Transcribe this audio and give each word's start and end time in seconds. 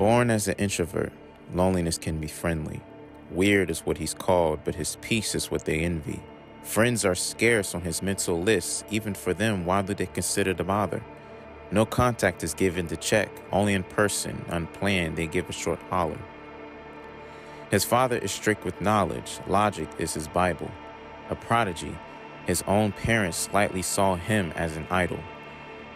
Born 0.00 0.30
as 0.30 0.48
an 0.48 0.54
introvert, 0.56 1.12
loneliness 1.52 1.98
can 1.98 2.20
be 2.20 2.26
friendly. 2.26 2.80
Weird 3.30 3.68
is 3.68 3.80
what 3.80 3.98
he's 3.98 4.14
called, 4.14 4.60
but 4.64 4.74
his 4.74 4.96
peace 5.02 5.34
is 5.34 5.50
what 5.50 5.66
they 5.66 5.80
envy. 5.80 6.20
Friends 6.62 7.04
are 7.04 7.14
scarce 7.14 7.74
on 7.74 7.82
his 7.82 8.00
mental 8.00 8.40
list, 8.40 8.86
even 8.90 9.12
for 9.12 9.34
them, 9.34 9.66
why 9.66 9.82
do 9.82 9.92
they 9.92 10.06
consider 10.06 10.54
the 10.54 10.64
bother? 10.64 11.02
No 11.70 11.84
contact 11.84 12.42
is 12.42 12.54
given 12.54 12.86
to 12.86 12.96
check, 12.96 13.28
only 13.52 13.74
in 13.74 13.82
person, 13.82 14.42
unplanned, 14.48 15.16
they 15.16 15.26
give 15.26 15.50
a 15.50 15.52
short 15.52 15.82
holler. 15.90 16.18
His 17.70 17.84
father 17.84 18.16
is 18.16 18.32
strict 18.32 18.64
with 18.64 18.80
knowledge, 18.80 19.38
logic 19.46 19.90
is 19.98 20.14
his 20.14 20.28
Bible. 20.28 20.70
A 21.28 21.34
prodigy, 21.34 21.94
his 22.46 22.62
own 22.66 22.92
parents 22.92 23.36
slightly 23.36 23.82
saw 23.82 24.16
him 24.16 24.50
as 24.56 24.78
an 24.78 24.86
idol. 24.90 25.20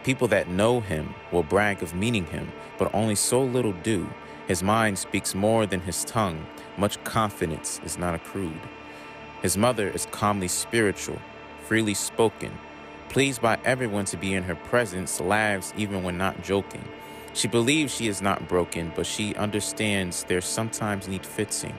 People 0.05 0.29
that 0.29 0.51
know 0.51 0.81
him 0.81 1.15
will 1.33 1.43
brag 1.43 1.83
of 1.83 1.95
meeting 1.95 2.27
him, 2.27 2.53
but 2.77 2.95
only 2.95 3.15
so 3.15 3.43
little 3.43 3.73
do. 3.73 4.07
His 4.47 4.62
mind 4.62 4.99
speaks 4.99 5.35
more 5.35 5.65
than 5.65 5.81
his 5.81 6.05
tongue. 6.05 6.47
Much 6.77 7.03
confidence 7.05 7.81
is 7.87 7.97
not 7.97 8.15
accrued. 8.15 8.61
His 9.41 9.57
mother 9.57 9.89
is 9.89 10.07
calmly 10.11 10.48
spiritual, 10.48 11.19
freely 11.62 11.95
spoken, 11.95 12.53
pleased 13.09 13.41
by 13.41 13.59
everyone 13.65 14.05
to 14.07 14.19
be 14.19 14.35
in 14.35 14.43
her 14.43 14.55
presence, 14.55 15.21
laughs 15.23 15.73
even 15.75 16.03
when 16.03 16.19
not 16.19 16.43
joking. 16.43 16.84
She 17.33 17.48
believes 17.48 17.95
she 17.95 18.07
is 18.07 18.21
not 18.21 18.47
broken, 18.47 18.93
but 18.95 19.07
she 19.07 19.34
understands 19.37 20.25
there 20.25 20.43
sometimes 20.43 21.09
need 21.09 21.25
fixing. 21.25 21.75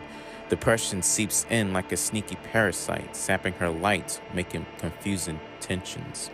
Depression 0.49 1.03
seeps 1.03 1.45
in 1.51 1.73
like 1.73 1.91
a 1.91 1.97
sneaky 1.97 2.37
parasite, 2.37 3.15
sapping 3.15 3.53
her 3.53 3.69
light, 3.69 4.19
making 4.33 4.65
confusing 4.79 5.39
tensions. 5.59 6.31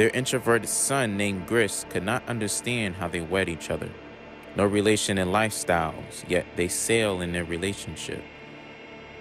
Their 0.00 0.08
introverted 0.14 0.70
son, 0.70 1.18
named 1.18 1.46
Gris, 1.46 1.84
could 1.90 2.04
not 2.04 2.26
understand 2.26 2.94
how 2.94 3.08
they 3.08 3.20
wed 3.20 3.50
each 3.50 3.68
other. 3.68 3.90
No 4.56 4.64
relation 4.64 5.18
in 5.18 5.28
lifestyles, 5.28 6.26
yet 6.26 6.46
they 6.56 6.68
sail 6.68 7.20
in 7.20 7.32
their 7.32 7.44
relationship. 7.44 8.24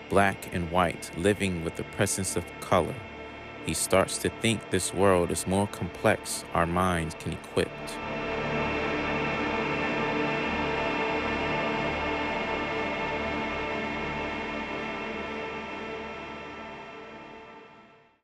Black 0.07 0.55
and 0.55 0.71
white, 0.71 1.11
living 1.17 1.65
with 1.65 1.75
the 1.75 1.83
presence 1.83 2.37
of 2.37 2.45
color. 2.61 2.95
He 3.65 3.73
starts 3.73 4.19
to 4.19 4.29
think 4.29 4.69
this 4.69 4.93
world 4.93 5.31
is 5.31 5.45
more 5.45 5.67
complex 5.67 6.45
our 6.53 6.65
minds 6.65 7.13
can 7.19 7.33
equip. 7.33 7.67